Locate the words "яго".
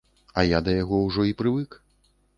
0.77-1.03